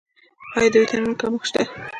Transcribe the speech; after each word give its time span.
آیا 0.57 0.69
د 0.71 0.75
ویټامینونو 0.81 1.19
کمښت 1.21 1.45
شته؟ 1.49 1.61